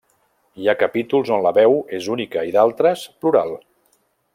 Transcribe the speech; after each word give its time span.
Hi 0.61 0.69
ha 0.71 0.75
capítols 0.83 1.29
on 1.37 1.43
la 1.49 1.53
veu 1.59 1.77
és 2.01 2.09
única 2.17 2.49
i 2.53 2.59
d'altres, 2.59 3.05
plural. 3.23 3.59